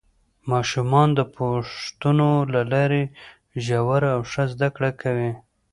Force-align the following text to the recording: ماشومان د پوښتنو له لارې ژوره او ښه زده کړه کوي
ماشومان 0.51 1.09
د 1.17 1.21
پوښتنو 1.35 2.31
له 2.53 2.61
لارې 2.71 3.03
ژوره 3.65 4.09
او 4.15 4.21
ښه 4.31 4.43
زده 4.53 4.69
کړه 4.75 4.89
کوي 5.01 5.31